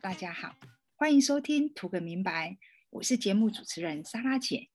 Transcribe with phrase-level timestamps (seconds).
[0.00, 0.54] 大家好，
[0.94, 2.50] 欢迎收听《图个明白》，
[2.90, 4.68] 我是节目主持人莎拉姐。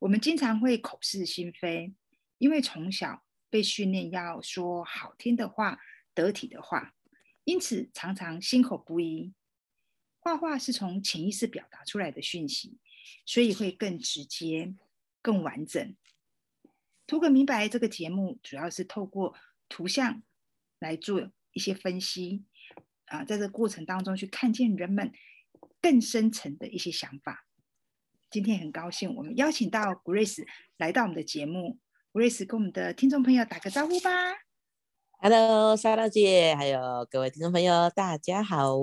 [0.00, 1.94] 我们经常会口是心非，
[2.38, 5.78] 因为从小被训练要说好听的话、
[6.12, 6.94] 得体的话，
[7.44, 9.32] 因此常常心口不一。
[10.18, 12.78] 画画是从潜意识表达出来的讯息，
[13.24, 14.74] 所以会更直接、
[15.22, 15.96] 更完整。
[17.06, 19.36] 图个明白这个节目主要是透过
[19.68, 20.22] 图像
[20.80, 22.44] 来做一些分析。
[23.10, 25.12] 啊，在这过程当中去看见人们
[25.80, 27.46] 更深层的一些想法。
[28.30, 31.78] 今天很高兴，我们邀请到 Grace 来到我们的节目。
[32.12, 34.10] Grace 跟我们的听众朋友打个招呼吧。
[35.20, 38.76] Hello，莎拉姐，还有各位听众朋友，大家好。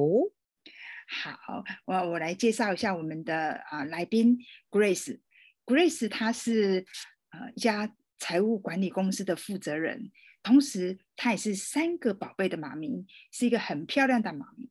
[1.07, 4.39] 好，我我来介绍一下我们的啊来宾
[4.71, 5.19] Grace。
[5.65, 6.85] Grace 她是
[7.29, 10.11] 呃一家财务管理公司的负责人。
[10.41, 14.69] 同时，她也是三个宝贝的妈咪，是一个很漂亮的妈咪。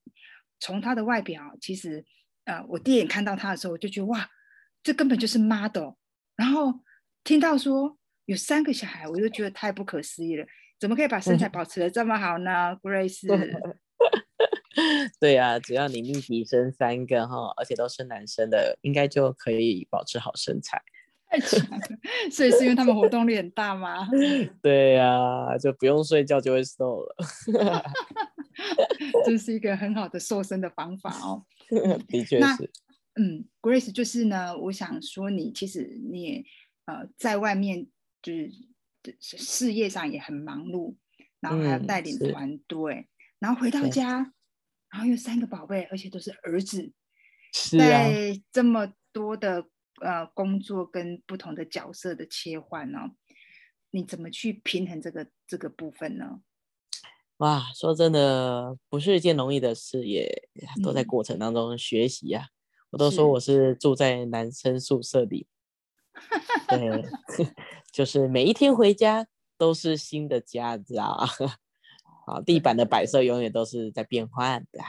[0.60, 2.04] 从她的外表，其实，
[2.44, 4.28] 呃，我第一眼看到她的时候，我就觉得哇，
[4.82, 5.94] 这根本就是 model。
[6.36, 6.80] 然后
[7.22, 10.46] 听到说有三个小孩，我就觉得太不可思议了，
[10.80, 13.26] 怎么可以把身材保持的这么好呢？Grace，
[15.20, 20.82] 对啊，只要你密集生三个哈，而且都是男生的，应该就可以保持好身材。
[21.34, 21.78] 太强了，
[22.30, 24.08] 所以是因为他们活动力很大吗？
[24.62, 27.16] 对呀，就不用睡觉就会瘦了。
[29.26, 31.44] 这是一个很好的瘦身的方法哦。
[32.08, 32.70] 的确是。
[33.16, 36.44] 嗯，Grace 就是呢，我想说你其实你也
[36.86, 37.86] 呃在外面
[38.22, 38.50] 就是
[39.20, 40.94] 事业上也很忙碌，
[41.40, 44.32] 然后还要带领团队，然后回到家，
[44.90, 46.92] 然后有三个宝贝，而且都是儿子，
[47.78, 49.66] 在这么多的。
[50.00, 52.98] 呃，工作跟不同的角色的切换呢，
[53.90, 56.40] 你怎么去平衡这个这个部分呢？
[57.38, 60.48] 哇，说真的，不是一件容易的事，也
[60.82, 62.48] 都在过程当中学习呀。
[62.90, 65.48] 我都说我是住在男生宿舍里，
[66.68, 67.04] 对，
[67.92, 69.26] 就是每一天回家
[69.58, 71.26] 都是新的家，知道啊？
[72.26, 74.80] 好，地板的摆设永远都是在变换的。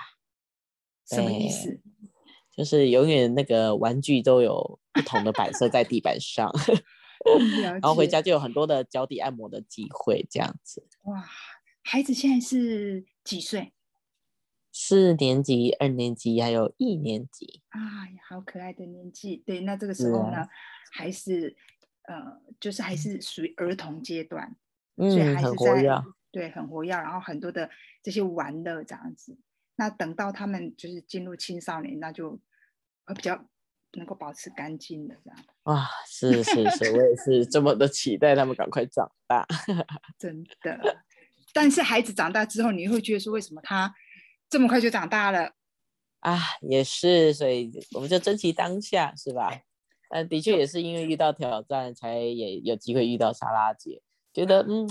[1.08, 1.82] 什么意思？
[2.56, 6.52] 就是永远那个玩具都有不同的摆设在地板上，
[7.62, 10.88] 然后回家就有很多的脚底按摩的机会，这样子。
[11.04, 11.24] 哇，
[11.84, 13.74] 孩子现在是几岁？
[14.72, 17.62] 四年级、二年级还有一年级。
[17.70, 17.80] 啊，
[18.28, 19.38] 好可爱的年纪。
[19.46, 20.48] 对，那这个时候呢，
[20.92, 21.56] 还是
[22.04, 24.56] 呃，就是还是属于儿童阶段，
[24.98, 27.70] 所以还是在对很活跃，然后很多的
[28.04, 29.38] 这些玩乐这样子。
[29.78, 32.32] 那等到他们就是进入青少年，那就
[33.06, 33.46] 会比较
[33.94, 35.40] 能够保持干净的这样。
[35.64, 39.46] 啊，是是是，我也是这么的期待他们赶快长大。
[40.20, 41.04] 真的，
[41.54, 43.94] 但是孩子长大之后，你会觉得说，为什么他
[44.50, 45.54] 这么快就长大了？
[46.22, 49.52] 啊，也是，所以我们就珍惜当下，是吧？
[50.10, 54.88] 但的确也是因为遇到挑战，才也有机会遇到莎拉姐，觉得嗯，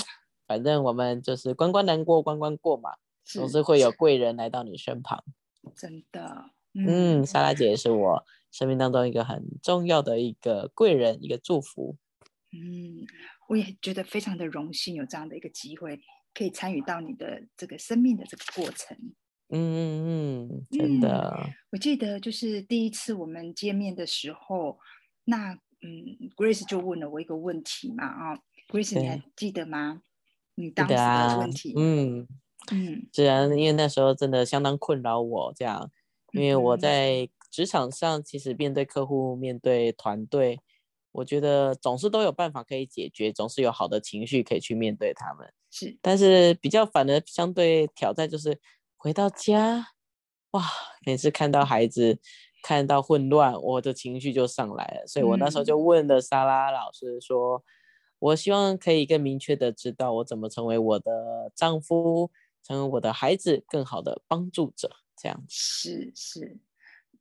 [0.46, 2.90] 反正我们就是关关难过关关过嘛。
[3.24, 5.24] 总是会有贵人来到你身旁，
[5.74, 6.50] 真的。
[6.74, 11.96] 嗯，莎拉姐也是我生命当中一个很重要的一个贵人，一个祝福。
[12.52, 13.06] 嗯，
[13.48, 16.00] 我也觉得非常的荣幸，有这样的一个机会，
[16.34, 18.96] 可以参与到你的这个生命的这个过程。
[19.50, 21.48] 嗯嗯嗯，真的。
[21.70, 24.78] 我记得就是第一次我们见面的时候，
[25.24, 30.02] 那嗯，Grace 就问了我一个问题嘛，啊，Grace 你还记得吗？
[30.56, 32.26] 你当时的问题，嗯。
[32.72, 35.90] 嗯，虽然，因为那时候真的相当困扰我这样，
[36.32, 40.58] 因为我在职场上其实面对客户、面对团队，
[41.12, 45.52] 我觉得总是都有办法可以解决，总是有好的情绪可以去面对他们。
[45.70, 48.58] 是，但是比较反而相对挑战就是
[48.96, 49.88] 回到家，
[50.52, 50.62] 哇，
[51.04, 52.18] 每次看到孩子
[52.62, 57.62] 看到混乱，我的情绪就上来了，所以我那时候就问了莎拉老师说，
[58.18, 62.30] 我希望可以更明确的知道我怎么成为我的丈夫。
[62.64, 66.58] 成为我的孩子更好的帮助者，这样是是，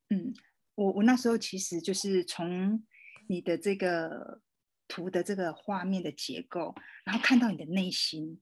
[0.10, 0.34] 嗯，
[0.76, 2.82] 我我那时候其实就是从
[3.28, 4.42] 你的这个
[4.88, 6.74] 图的这个画面的结构，
[7.04, 8.40] 然后看到你的内心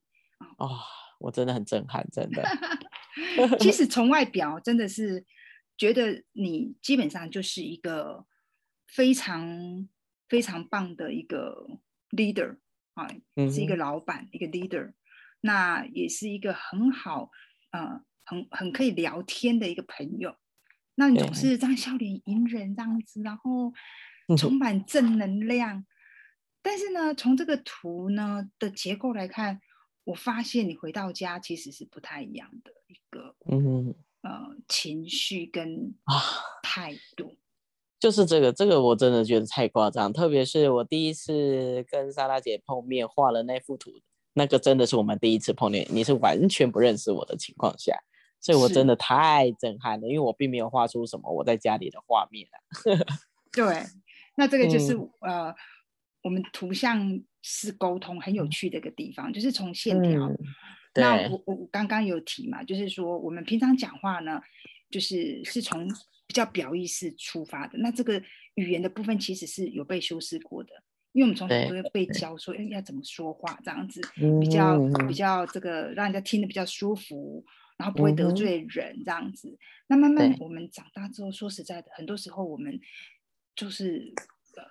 [0.58, 0.68] 啊，
[1.18, 2.44] 我真的很震撼，真的。
[3.58, 5.26] 其实从外表真的是
[5.76, 8.24] 觉得你基本上就是一个
[8.86, 9.88] 非常
[10.28, 11.66] 非常棒的一个
[12.10, 12.58] leader
[12.94, 14.92] 啊，是一个老板，一个 leader。
[15.42, 17.30] 那也是一个很好，
[17.72, 20.34] 呃，很很可以聊天的一个朋友。
[20.94, 23.72] 那你总是这样笑脸迎人这样子，然后
[24.36, 25.84] 充满正能量。
[26.62, 29.60] 但是呢，从这个图呢的结构来看，
[30.04, 36.14] 我发现你回到家其实是不太一样的一个，嗯，呃，情绪跟啊，
[36.62, 37.36] 态度。
[37.98, 40.12] 就是这个，这个我真的觉得太夸张。
[40.12, 43.92] 特别是我第一次跟莎拉姐碰面，画了那幅图，
[44.34, 47.96] 那个真的是我们第一次碰面，你是完全不认识我的情况下，
[48.40, 52.56] 所以我真的太震撼了，因为我并没有画出什么我在家里的画面啊。
[53.52, 53.84] 对，
[54.36, 55.54] 那这个就是、嗯呃，
[56.22, 60.26] 我们图像是沟通很有趣的一个地方，就是从线条。
[60.26, 60.38] 嗯
[60.94, 64.38] 那我我我刚刚有提嘛，就是说我们平常讲话呢，
[64.90, 65.88] 就是是从
[66.26, 67.78] 比较表意识出发的。
[67.78, 68.22] 那这个
[68.56, 70.70] 语言的部分其实是有被修饰过的，
[71.12, 74.00] 因为我们从小对都会被教说，哎，要怎么说话这样子，
[74.40, 77.44] 比较嗯比较这个让人家听得比较舒服，
[77.76, 79.58] 然后不会得罪人这样子。
[79.88, 82.80] 那慢慢我们长大之后，说实在的，很多时候我们
[83.54, 84.12] 就是
[84.56, 84.64] 呃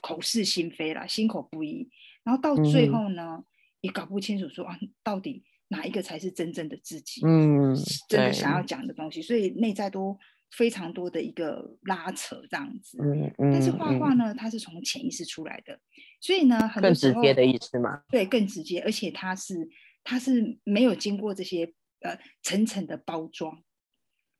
[0.00, 1.88] 口是心非啦，心口不一，
[2.22, 3.42] 然后到最后呢，
[3.80, 7.74] 也搞不清楚说啊，到底哪一个才是真正的自己，嗯，
[8.08, 8.62] 真的想要。
[8.62, 10.18] 讲的东西，所以内在都
[10.50, 12.98] 非常多的一个拉扯这样子。
[13.00, 15.78] 嗯嗯但是画画呢，它是从潜意识出来的，
[16.20, 18.02] 所以呢，很多更时候直接的意思嘛。
[18.08, 19.68] 对，更直接，而且它是
[20.02, 23.62] 它是没有经过这些呃层层的包装，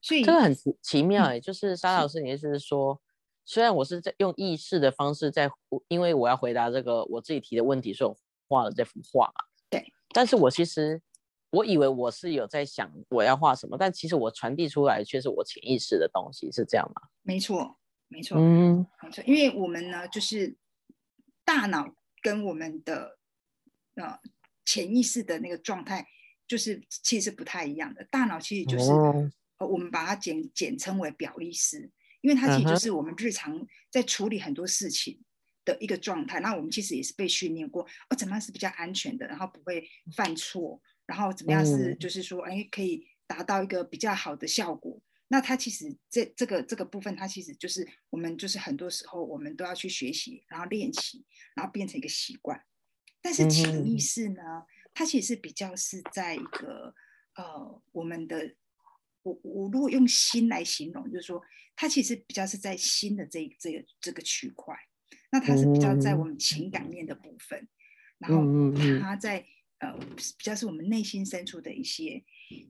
[0.00, 3.00] 所以这个很奇奇妙嗯哎、就是沙老师，你的意思是说，
[3.44, 5.50] 虽然我是在用意识的方式在，
[5.88, 8.16] 因为我要回答这个我自己提的问题，所以我
[8.49, 9.44] 画了这幅画嘛。
[9.69, 9.93] 对。
[10.10, 11.00] 但是我其实
[11.50, 17.03] 我以为我是有在想我要画什么，但其实我传递出来却是我潜意识的东西，是这样吗？
[17.23, 17.79] 没错，
[18.09, 20.56] 没错，嗯没错，因为我们呢，就是
[21.45, 23.19] 大脑跟我们的
[23.95, 24.19] 呃
[24.65, 26.06] 潜意识的那个状态，
[26.47, 28.05] 就是其实不太一样的。
[28.11, 31.91] 大脑其实就是、哦呃，我们把它简简称为表意识，
[32.21, 35.19] 因为它其实就是我们日常在处理很多事情
[35.65, 36.41] 的一个状态。
[36.41, 41.99] 那我们其实也是被训练过，哦，怎么样是比较安全的，然后不会犯错，然后怎么样是嗯。
[41.99, 45.02] 就是说，哎，可以达到一个比较好的效果。
[45.31, 51.25] 那它其实这这个这个部分，它其实就是我们就是很多时候我们都要去学习，然后练习，
[51.55, 52.62] 然后变成一个习惯。
[53.20, 54.43] 但是嗯潜意识呢，
[54.94, 56.94] 它其实是比较是在一个
[57.34, 58.55] 呃我们的
[59.22, 61.43] 我我如果用心来形容，就是说
[61.76, 64.75] 它其实比较是在心的这这个这个区块，
[65.31, 67.69] 那它是比较在我们情感面的部分，
[68.16, 68.43] 然后
[69.00, 69.44] 它在
[69.79, 72.25] 呃比较是我们内心深处的一些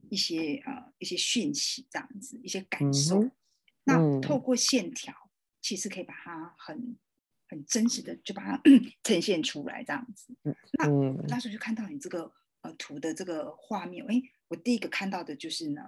[0.09, 3.21] 一些呃一些讯息这样子，一些感嗯受。
[3.21, 3.31] 哼
[3.85, 5.13] 那嗯透过线条，
[5.61, 6.97] 其实可以把它很
[7.47, 8.61] 很真实的就把它
[9.03, 10.35] 呈现出来这样子。
[10.73, 15.81] 那嗯那时候就看到你这个呃图的这个画面，哎，我第一个看到的就是呢，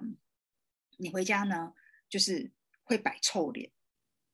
[0.98, 1.74] 你回家呢
[2.10, 2.52] 就是
[2.84, 3.72] 会摆臭脸，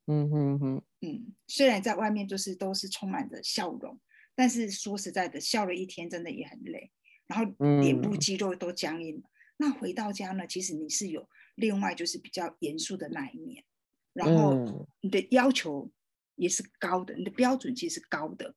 [0.05, 3.99] 嗯哼哼，嗯，虽然在外面就是都是充满着笑容，
[4.37, 6.91] 但是说实在的，笑了一天真的也很累，
[7.25, 7.43] 然后
[7.81, 9.23] 脸部嗯肌肉都僵硬了。
[9.57, 13.65] 那回到家呢，其实你是有另外就是比较严肃的那一面，
[14.13, 15.91] 然后嗯你的要求
[16.35, 18.53] 也是高的，你的标准其实是高的，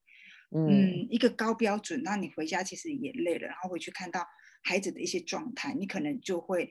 [0.50, 4.27] 嗯嗯，一个高标准，那你回家其实也累了，然后回去看到
[4.62, 6.71] 孩子的一些状态，你可能就会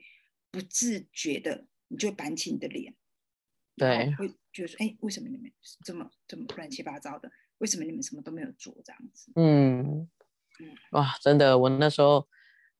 [0.52, 2.94] 不自觉的，你就板起你的脸，
[3.74, 5.52] 对会觉得说，哎，为什么你们
[5.84, 7.32] 这么这么乱七八糟的？
[7.60, 9.32] 为什么你们什么都没有做这样子？
[9.36, 9.80] 嗯
[10.60, 12.26] 嗯，哇，真的，我那时候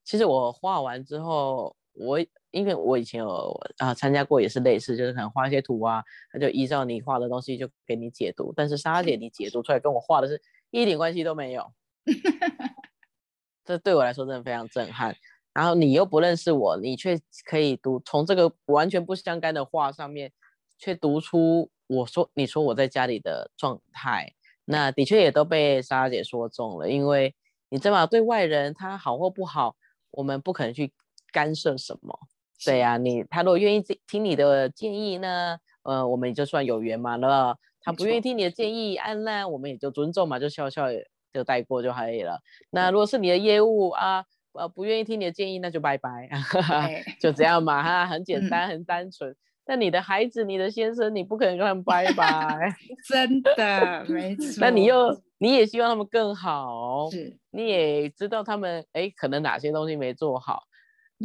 [0.04, 2.18] 其实我画完之后，我
[2.50, 11.72] 因为我以前有啊参加过也是类似，就是可能画一些图啊，他就依照你画的东西就给你解读，但是莎姐你解读出来跟我画的是一点关系都没有，
[13.64, 15.16] 这对我来说真的非常震撼。
[15.52, 20.32] 然后你又不认识我，你却可以读从这个完全不相干的画上面，
[20.78, 24.32] 却读出我说你说我在家里的状态，
[24.70, 27.34] 那的确也都被莎莎姐说中了，因为
[27.68, 28.06] 你知道吗？
[28.06, 29.74] 对外人他好或不好，
[30.12, 30.92] 我们不可能去
[31.32, 32.18] 干涉什么。
[32.64, 37.56] 对呀、你他如果愿意听听你的建议呢，呃，我们也就算有缘嘛了。
[37.82, 40.86] 他不愿意听你的建议，按那我们也就尊重嘛，就笑笑
[41.32, 42.38] 就带过就可以了。
[42.70, 46.28] 那如果是你的业务啊，呃，不愿意听你的建议，那就拜拜，
[46.70, 49.34] 哎， 就这样嘛哈，很简嗯单，很单纯。
[49.70, 52.74] 但你的孩子、你的先生，你不可能跟他们拜拜。
[53.08, 54.44] 真的没错。
[54.58, 60.64] 那你又你也希望他们更好，是你也知道他们哎，可能哪些东西没做好，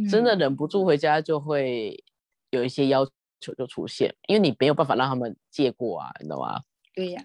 [0.08, 2.04] 真嗯的忍不住回家就会
[2.50, 3.04] 有一些要
[3.40, 6.60] 求就出现，因为你没有办法让他们借过啊，你知道吗？
[6.94, 7.24] 对呀，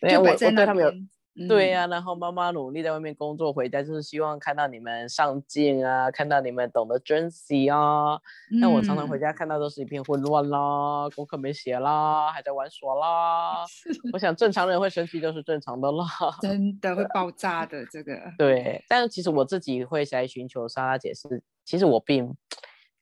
[0.00, 1.10] 对啊，我我对他们有边。
[1.34, 8.20] 嗯对呀、然后妈妈努力在外面工作，回家就是希望看到你们上进啊，看到你们懂得珍惜啊。
[8.60, 13.64] 但我常常回嗯家看到都是一片混乱啦，功课没写啦，还在玩耍啦。
[14.12, 16.04] 我想正常人会生气都是正常的啦。
[16.42, 18.12] 真的会爆炸的这个。
[18.36, 22.30] 对，但是其实我自己会来寻求莎拉姐是，其实我并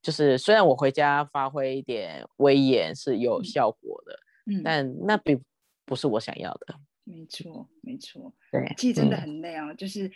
[0.00, 5.42] 就是虽然我回家发挥一点威严是有效果的，嗯，但那并
[5.84, 6.76] 不是我想要的。
[7.04, 10.10] 没错，没错，对，其实真的嗯很累哦，就是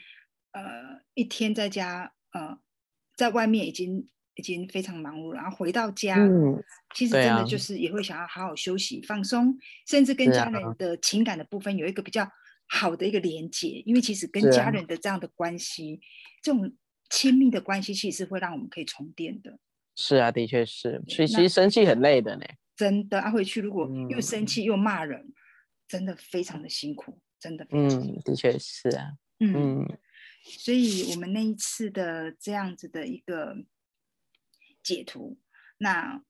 [0.52, 2.58] 呃一天在家呃
[3.16, 6.62] 在外面已经已经非常忙碌了，然后回到家，嗯，
[6.94, 12.28] 其实真的就是也会想要好好休息、放松，甚至跟家啊人的情感的部分有一个比较
[12.66, 16.00] 好的一个连接，因为其实跟家人的这样的关系，
[16.42, 16.72] 这种
[17.10, 19.58] 亲密的关系，其实是会让我们可以充电的。
[19.96, 22.44] 是啊，的确是，所以其实生气很累的呢。
[22.76, 25.32] 真的，啊，回去如果又嗯生气又骂人，
[25.86, 28.20] 真的非常的辛苦，真的非常辛苦。
[28.20, 29.98] 嗯，的确是啊，嗯嗯
[30.42, 33.56] 所以我们那一次的这样子的一个
[34.82, 35.38] 解图，
[35.78, 36.22] 那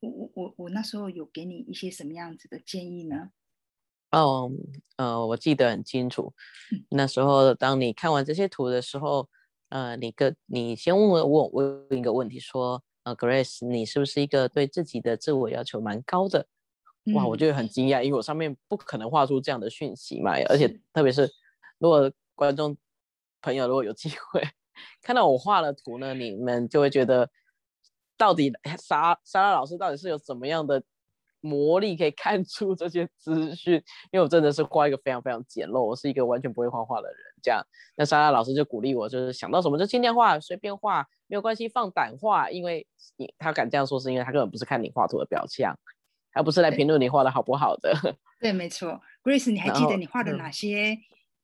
[0.00, 3.30] 我我我我那时候有给你一些什么样子的建议呢？
[4.10, 4.50] 哦，
[4.96, 6.34] 呃，我记得很清楚
[6.72, 9.28] 嗯，那时候当你看完这些图的时候，
[9.68, 11.48] 呃，你个你先问我问我
[11.88, 16.48] 问一个问题说，呃，Grace，你是不是一个对自己的自我要求蛮高的？
[17.14, 21.28] 哇，我嗯觉得很惊讶，因为我上面不可能画出这样的讯息嘛，而且特别是
[21.78, 22.76] 如果观众
[23.42, 24.42] 朋友如果有机会
[25.02, 27.30] 看到我画的图呢，你们就会觉得
[28.16, 30.82] 到底莎莎拉老师到底是有怎么样的
[31.40, 33.82] 魔力可以看出这些资讯？
[34.10, 37.62] 因为我真的是画一个非常非常简陋，我是一个完全不会画画的人，这样，
[37.96, 45.78] 那莎拉老师就鼓励我，就是想到什么就尽量画，随便画，没有关系，放胆画，因为你他敢这样说，是因为他根本不是看你画图的表象。
[46.34, 47.92] 而不是来评论你画的好不好的。
[48.40, 50.38] 对，没错，Grace，你还记得你画的嗯。
[50.38, 50.96] 哪些、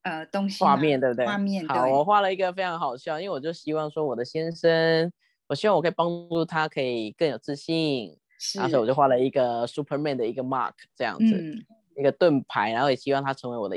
[0.02, 1.26] 呃东西画面，对不对？
[1.26, 1.66] 画面？
[1.66, 5.12] 好，对我画了一个非常好笑，因为我就希望说我的先生，
[5.48, 11.66] 我希望我可以帮助他可以更有自信，是，然后所以我就画了一个 Superman 的一个 mark 这样子，嗯
[11.96, 13.76] 一个盾牌，然后也希望他成为我的，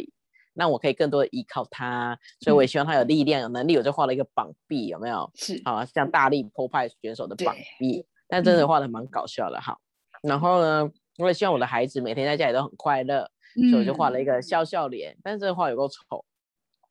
[0.53, 2.69] 让我可以更多的依靠他，所以我也嗯。
[2.69, 5.29] 希望他有力量、有能力，我就画了一个绑臂，有没有？
[5.35, 7.65] 是，好像大力破派选手的绑对。
[7.79, 8.67] 臂，但真的嗯。
[8.67, 9.77] 画的蛮搞笑的哈。
[10.21, 13.29] 然后呢，我也希望我的孩子每天在家里都很快乐，
[13.69, 16.25] 所以我就画了一个笑笑脸，但是这个画有够丑，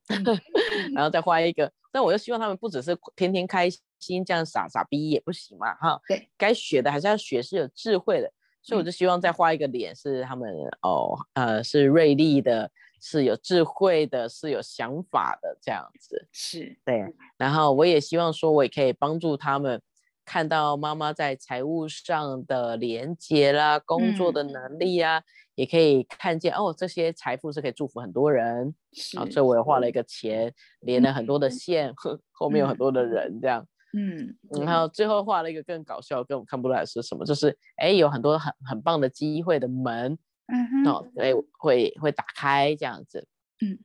[0.09, 0.23] 嗯。
[0.95, 3.69] 然后再画一个，但我又希望他们不只是天天开
[3.99, 8.31] 心这样傻傻逼也不行嘛哈，对，该学的还是要学，是有智慧的，
[8.63, 8.85] 所以我嗯。
[8.85, 12.71] 就希望再画一个脸是他们哦呃是锐利的，
[13.01, 17.05] 是有智慧的，是有想法的这样子，是，对，
[17.37, 19.81] 然后我也希望说，我也可以帮助他们
[20.29, 25.23] 看到妈妈在财务上的连接啦，工作嗯的能力啊，
[25.55, 28.75] 也可以看见哦，这些财富是可以祝福很多人。
[28.93, 33.67] 是，啊，所以我也画了一个钱，连了很多的线，后 后面有很嗯多的人这样。
[33.95, 40.13] 嗯，然后最后画了一个更搞笑、根本看不出来是什么，就是哎，有很多很很棒的机会的门
[40.49, 43.27] 嗯哼，哦，哎会会打开这样子。
[43.63, 43.79] 嗯，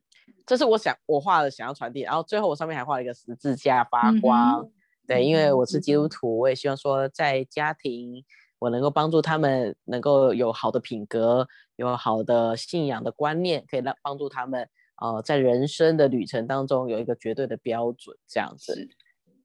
[0.45, 4.69] 这是我想我画的想要传递，然后最后我上面还画了一个十字架发光。
[5.07, 8.23] 对，因为嗯我是基督徒，我也希望说在家庭
[8.59, 14.69] 我能够帮助他们能够有好的品格，有好的信仰的观念，可以让帮助他们
[15.01, 18.73] 呃在人生的旅程当中有一个绝对的标准，这样子。
[18.75, 18.89] 是，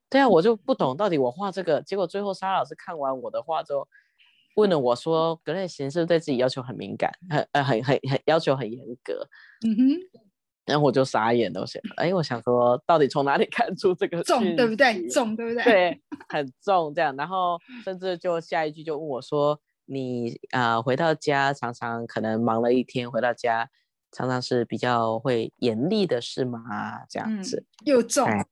[0.09, 3.89] 对啊，我就不懂到底我画这个，结果最后沙老师看完我的画之后，
[4.55, 9.29] 问了我说：“格雷贤是不是对自己要求很敏感，很呃很很很要求很严格
[9.67, 10.21] 嗯哼，？”
[10.69, 15.09] 然后我就傻眼了，我想，哎，我想说，到底从哪里 看出这个重对不对？
[15.09, 23.69] 重对不对？，对，很重这样，然后甚至就下一句就问我说：“你啊、呃回到家常常可能忙了一天，回到家
[24.13, 26.63] 常常是比较会严厉的是吗？”
[27.09, 28.47] 这样嗯子，，又重， 哎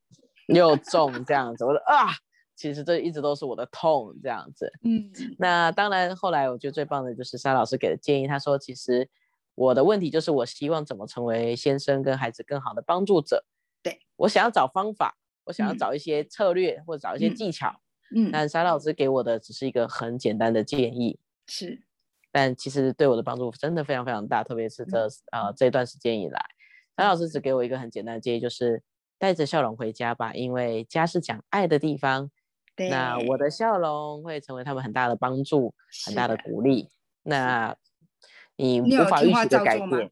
[0.49, 2.07] 又重这样子，我说啊，
[2.55, 4.73] 其实这一直都是我的痛这样子。
[4.85, 9.09] 嗯，那当然，后来我觉得最棒的就是沙老师给的建议，他说其实
[9.57, 13.45] 我的问题就是我希望怎么成为先生跟孩子更好的帮助者。
[13.83, 13.99] 对。
[14.15, 15.77] 我想要找方法，我想要嗯。
[15.77, 17.35] 找一些策略或者找一些嗯。
[17.35, 17.81] 技巧。
[18.15, 21.83] 嗯，但沙老师给我的只是一个很简单的建议，是，
[22.31, 26.41] 但其实对我的帮助真的非常非常大，特别是这呃这段时间以来，
[26.97, 28.81] 沙老师只给我一个很简单的建议，就是
[29.19, 32.31] 带着笑容回家吧，因为家是讲爱的地方。
[32.77, 35.75] 对，那我的笑容会成为他们很大的帮助，
[36.07, 36.89] 很大的鼓励。
[37.25, 37.77] 那
[38.57, 40.11] 你无法预期的改变，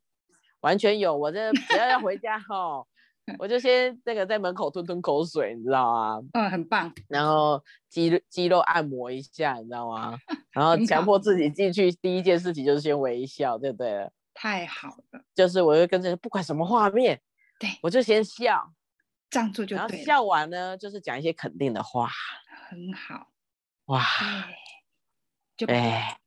[0.60, 1.16] 完全有。
[1.16, 2.86] 我这只要要回家吼，
[3.38, 6.20] 我就先那个在门口吞吞口水，你知道吗？
[6.34, 10.16] 嗯，很棒，然后肌肌肉按摩一下，你知道吗？
[10.52, 14.10] 然后强迫自己进去，第一件事情就是先微笑，对不对？
[14.34, 17.20] 太好了，就是我就跟着不管什么画面，
[17.58, 18.72] 对我就先笑，
[19.30, 22.10] 这样做就对，然后笑完呢，就是讲一些肯定的话，
[22.68, 23.28] 很好，
[23.86, 24.02] 哇，
[25.56, 26.18] 对，就把哎，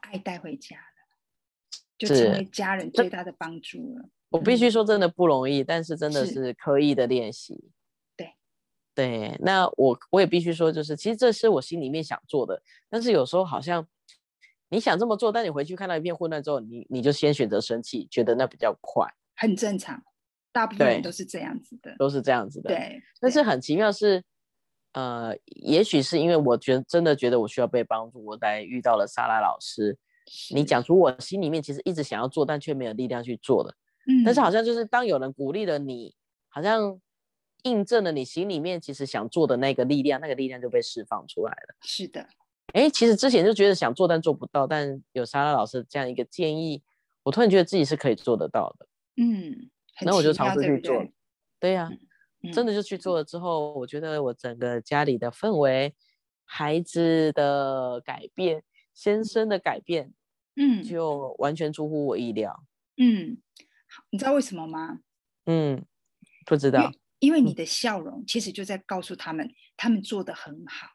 [0.00, 0.82] 爱带回家了，
[1.98, 4.08] 就是成为家人最大的帮助了。
[4.30, 7.70] 我必须嗯说真的不容易，但是真的是是刻意的练习。
[8.14, 8.34] 对，
[8.94, 13.86] 对，那我我也必须说，就是其实这是我心里面想做的，但是有时候好像
[14.68, 20.02] 你想这么做，但你回去看到一片混乱之后，你你就先选择生气，觉得那比较快，很正常，
[20.52, 22.68] 大部分人都是这样子的，都是这样子的。
[22.68, 24.22] 对，但是很奇妙是，
[24.92, 29.96] 呃，也许是因为我觉得真的觉得我需要被帮助，我才遇到了莎拉老师。
[30.54, 33.74] 你讲出我心里面其实一直想要做，但却没有力量去做的。
[34.06, 36.14] 嗯，但是好像就是当有人鼓励了你，
[36.48, 37.00] 好像
[37.64, 41.76] 印证了你心里面其实想做的那个力量，那个力量就被释放出来了。
[41.82, 42.26] 是的，
[42.72, 46.82] 哎，其实之前就觉得想做但做不到，但有莎拉老师这样一个建议，
[47.22, 48.86] 我突然觉得自己是可以做得到的。
[49.16, 49.68] 嗯，
[50.02, 51.04] 那我就尝试去做。
[51.60, 51.90] 对呀，
[52.52, 55.94] 真的就去做了之后，我觉得我整个家里的氛围、
[56.44, 58.62] 孩子的改变、
[58.94, 60.14] 先生的改变。
[60.58, 62.64] 嗯，就完全出乎我意料。
[62.96, 63.38] 嗯，
[64.10, 65.00] 你知道为什么吗？
[65.46, 65.84] 嗯，
[66.44, 66.92] 不知道。
[67.20, 70.88] 因为你的笑容其实就在告诉他们，他们做的很好。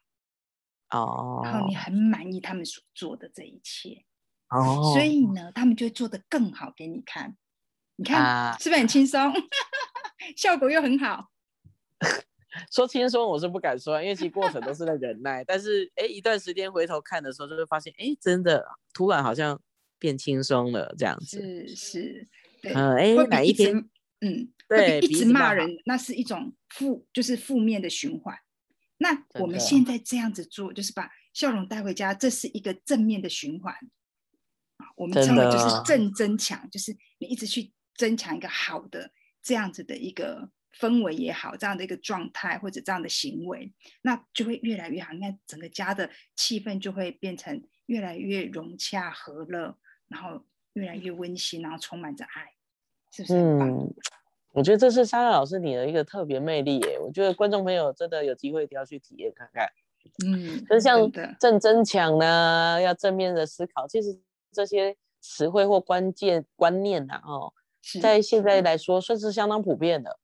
[0.90, 1.42] 哦。
[1.44, 4.06] 然后你很满意他们所做的这一切。
[4.50, 4.92] 哦。
[4.94, 7.38] 所以呢，他们就会做的更好给你看。
[7.96, 9.32] 你看是不是很轻松？
[10.36, 11.30] 效果又很好。
[12.72, 15.44] 说轻松我是不敢说，因为其实过程都是在忍耐。
[15.44, 19.60] 但是哎，一段时间回头看的时候，就会发现，哎，真的突然好像
[19.98, 21.40] 变轻松了这样子。
[21.40, 22.28] 是是，
[22.64, 23.90] 嗯，哎，哪一天？
[24.22, 28.38] 嗯，对，一直骂人，那是一种负，就是负面的循环。
[28.98, 33.74] 那我们现在这样子做，就是把笑容带回家，这是一个正面的循环。
[34.78, 40.50] 啊，我们称为就是正增强，就是你一直去增强一个好的这样子的一个。
[40.80, 45.14] 氛围也好，这样的一个状态或者这样的行为，那就会越来越好。
[45.14, 49.78] 你看整个家的气氛就会变成越来越融洽和乐，
[50.08, 52.52] 然后越来越温馨，然后充满着爱，
[53.12, 53.36] 是不是？
[53.36, 53.94] 嗯，
[54.52, 56.98] 我觉得这是莎莎老师你的一个特别魅力耶。
[57.00, 59.68] 我觉得观众朋友真的有机会一定要去体验看看。
[60.26, 64.20] 嗯，就是像正增强呢，要正面的思考，其实
[64.52, 67.54] 这些词汇或关键观念呐，哦，
[68.02, 70.20] 在现在来说算是相当普遍的。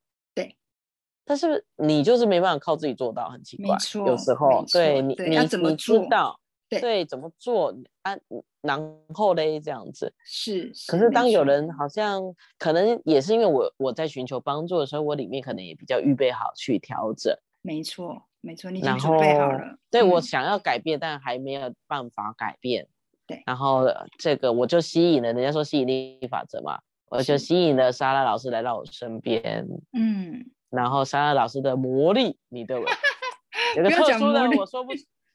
[1.30, 3.78] 但是你就是没办法靠自己做到，很奇怪。
[4.04, 8.18] 有时候对你你你知道，对怎么做啊？
[8.62, 10.72] 然后嘞这样子是。
[10.88, 17.32] 可是当有人好像可能也是因为我我在寻求帮助的时候，我里面可能也比较预备好去调整。
[17.62, 19.78] 没错没错，你已经准备好了。
[19.92, 22.88] 对我想要改变，但还没有办法改变。
[23.28, 23.44] 对。
[23.46, 23.86] 然后
[24.18, 26.80] 这个我就吸引了，人家说吸引力法则嘛，
[27.12, 29.64] 我就吸引了莎拉老师来到我身边。
[29.94, 30.50] 嗯。
[30.70, 32.80] 然后莎拉老师的魔力，你的
[33.76, 34.92] 有个特殊的，我说不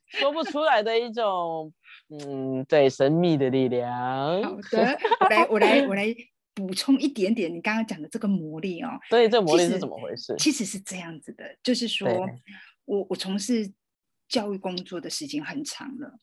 [0.07, 1.73] 说不出来的一种，
[2.09, 4.43] 嗯，对，神秘的力量。
[4.43, 6.15] 好的，我来，我来，我来
[6.55, 8.91] 补充一点点你刚刚讲的这个魔力哦。
[9.09, 10.35] 所以这魔力是怎么回事？
[10.39, 12.09] 其实是这样子的，就是说
[12.85, 13.73] 我我从事
[14.29, 16.19] 教育工作的时间很长了，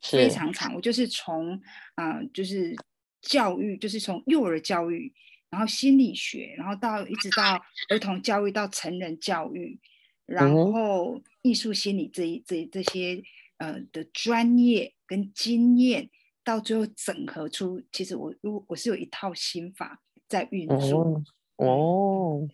[0.00, 0.74] 非常长。
[0.74, 1.60] 我就是从
[1.96, 2.74] 啊，就是
[3.20, 5.12] 教育，就是从幼儿教育。
[5.54, 9.78] 然后心理学，然后到一直到儿童教育，到成人教育，
[10.26, 13.22] 然后艺术心理这一这这些
[13.58, 16.10] 呃的专业跟经验，
[16.42, 21.22] 到最后整合出，其实我我我是有一套心法在运作
[21.54, 22.48] 哦，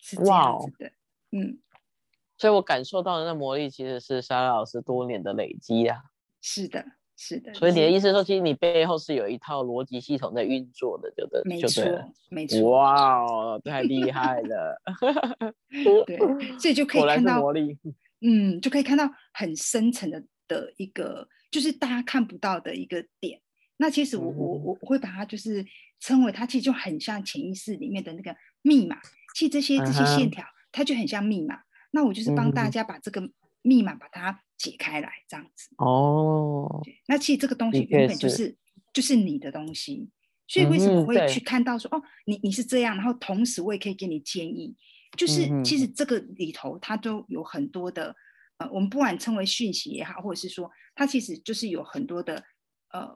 [0.00, 0.92] 是这样子的，
[1.32, 1.58] 嗯，
[2.38, 6.04] 所以我感受到的那魔力其实是莎拉老师多年的累积啊，
[6.40, 6.99] 是的。
[7.22, 11.84] 是的，所以你的意思说，其实你背后是有一套逻辑系统在运作的，就对，没错，
[12.30, 12.70] 没错。
[12.70, 14.80] 哇哦，太厉害了！
[16.06, 16.18] 对，
[16.58, 17.76] 所以就 可以看到魔力，
[18.24, 23.38] 嗯，就可以看到很深层的的一个，就是大家看不到的一个点。
[23.76, 25.62] 那其实我我我我会把它就是
[25.98, 28.96] 称为它，其实就很像潜意识里面的那个密码。
[29.34, 31.60] 其实这些这些线条，它就很像密码。
[31.90, 33.20] 那我就是帮大家把这个
[33.62, 34.42] 密码把它。
[34.60, 38.54] 解开来这样子哦，那其实这个东西原本就是
[38.92, 40.10] 就是你的东西，
[40.46, 44.76] 所以为什么会去看到说哦，你你是这样，然后同时我也可以给你建议，
[45.16, 48.14] 就是其实这个里头它都有很多的
[48.58, 52.44] 呃，我们不管称为讯息也好，或者是说它其实就是有很多的
[52.92, 53.08] 呃，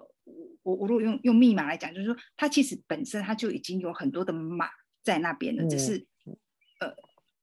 [0.62, 4.70] 我我如果用用密码来讲，就是说它其实本身它就已经有很多的码
[5.02, 6.06] 在那边了，只是
[6.80, 6.90] 呃。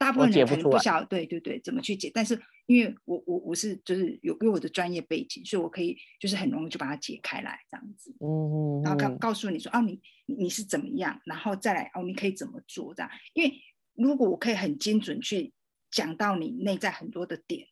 [0.01, 2.09] 大部分人可能不晓得，对对对，怎么去解？
[2.11, 8.09] 但是因为我我我是就是有有我的专业背景，所以我可以就是很容易就把它解开来这样子。
[8.19, 8.81] 嗯嗯。
[8.81, 13.11] 然后告告诉你说，哦，你你是怎么样，然后再来哦，你可以怎么做这样？
[13.33, 13.53] 因为
[13.93, 15.53] 如果我可以很精准去
[15.91, 17.67] 讲到你内在很多的点，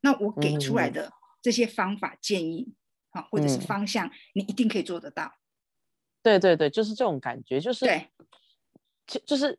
[0.00, 1.12] 那我给出来的
[1.42, 2.72] 这些方法建议
[3.10, 5.30] 啊，或者是方向，你一定可以做得到。
[6.22, 8.08] 对对对，就是这种感觉，就是对，
[9.06, 9.58] 就就是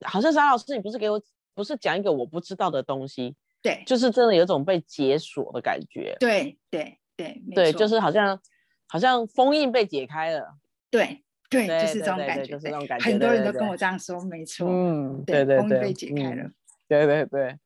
[0.00, 1.22] 好像张老师，你不是给我。
[1.54, 6.16] 不是讲一个我不知道的东西，对就是真的有种被解锁的感觉。
[6.18, 8.40] 对对对，没对，就是好像
[8.88, 10.56] 好像封印被解开了。
[10.90, 12.46] 对对，就是这种感觉。
[12.46, 14.66] 就是这种感觉很多人都跟我这样说，没错。
[14.68, 16.50] 嗯，对对对，封印被解开嗯了，
[16.88, 17.56] 对对对，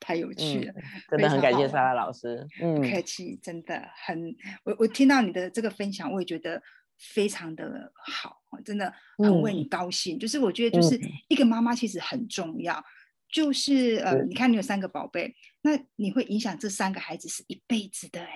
[0.00, 0.74] 太有趣嗯了。
[1.10, 2.46] 真的很感谢莎拉老师。
[2.60, 6.60] 嗯不客气，真的很，我我听到你的这个分享，我也觉得
[6.98, 10.18] 非常的好，真的很为嗯你高兴。
[10.18, 12.84] 就是我觉得，就是嗯一个妈妈其实很重要，
[13.30, 18.30] 就是呃，你看你有三个宝贝，那你会影响这三个孩子是一辈子的哎、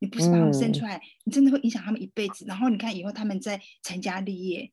[0.00, 0.72] 你不是把他们生嗯。
[0.72, 2.44] 出来，你真的会影响他们一辈子。
[2.46, 4.72] 然后你看以后他们在成家立业，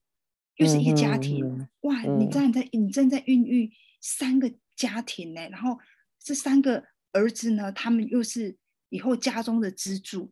[0.55, 2.29] 又是一个家庭，嗯哇，你嗯。
[2.29, 5.77] 正在你正在孕育三个家庭呢、然后
[6.19, 8.57] 这三个儿子呢，他们又是
[8.89, 10.31] 以后家中的支柱，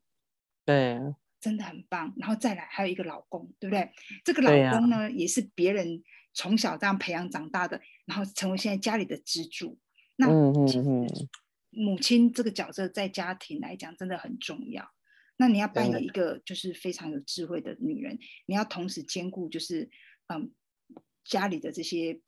[0.65, 0.99] 对，
[1.39, 2.13] 真的很棒。
[2.17, 3.91] 然后再来还有一个老公，对不对？
[4.23, 9.79] 这个老公呢，也是别人从小这样培养长大的，然后成为现在家里的支柱。
[10.15, 10.27] 那
[11.69, 14.91] 母亲这个角色在家庭来讲真的很重要。
[15.37, 19.89] 那你要扮演一个就是非常有智慧的女人，你要同时兼顾就是
[20.27, 20.51] 嗯
[21.23, 22.21] 家里的这些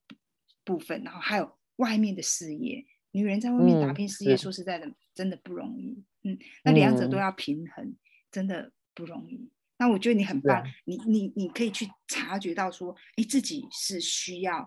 [0.63, 2.85] 部分，然后还有外面的事业。
[3.11, 6.03] 女人在外面打嗯拼事业，是说实在的，真的不容易。
[6.23, 7.95] 嗯，那两者都嗯要平衡，
[8.31, 9.51] 真的不容易。
[9.77, 14.59] 那我觉得你很棒，你你你可以去察觉到说，哎，自己是需要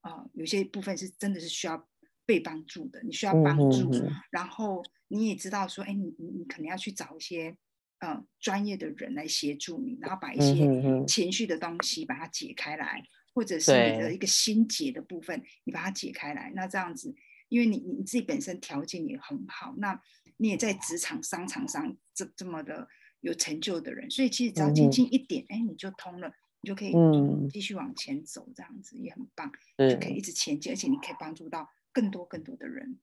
[0.00, 1.88] 啊、呃有些部分是真的是需要
[2.26, 3.90] 被帮助的，你需要嗯帮助，
[4.30, 7.56] 然后你也知道说，哎，你你你可能要去找一些
[8.00, 13.02] 呃专业的人来协助你，然后把一嗯些情绪的东西把它解开来，
[13.34, 17.14] 或者是你的一个心结的部分，你把它解开来，那这样子。
[17.50, 20.00] 因为你你自己本身条件也很好，那
[20.38, 22.88] 你也在职场、商场上这这么的
[23.24, 32.98] 有成就的人，所以其实只要轻轻一点，哎、你就通了，你就可以嗯继续往前走，这样子也很棒，就可以，一直前进，而且你可以帮助到更多更多的人，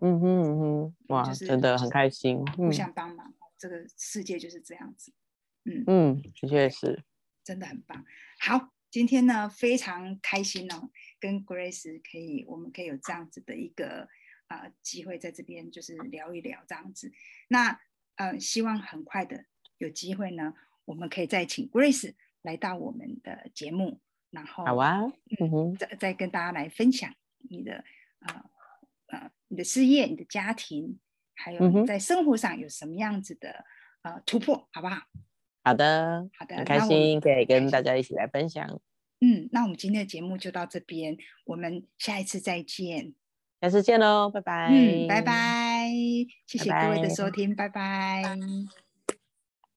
[0.00, 2.38] 嗯哼嗯哼，哇，就是真的很开心。
[2.52, 3.34] 互嗯相帮忙。
[3.58, 5.12] 这个世界就是这样子，
[5.64, 7.02] 嗯，嗯，的确是。
[7.42, 8.04] 真的很棒。
[8.38, 14.08] 好，今天呢非常开心哦，跟 Grace 可以，我们可以有这样子的一个
[14.48, 17.12] 呃机会在这边就是聊一聊这样子。
[17.48, 17.80] 那
[18.16, 19.44] 呃，希望很快的
[19.84, 25.00] 有机会呢，我们可以再请 Grace 来到我们的节目，然后好啊，
[25.40, 27.14] 嗯哼，再再跟大家来分享
[27.48, 27.84] 你的
[28.20, 28.44] 呃
[29.08, 30.98] 呃你的事业、你的家庭，
[31.34, 33.64] 还有在生活上有什么样子的
[34.02, 35.02] 呃突破，好不好？
[35.62, 38.80] 好的，好的，很开心可以跟大家一起来分享，
[39.20, 43.14] 嗯，那我们今天的节目就到这边，我们下一次再见。
[43.62, 44.68] 下次见喽，拜拜。
[44.70, 45.88] 嗯，拜拜，
[46.46, 48.36] 谢谢各位的拜收听，拜拜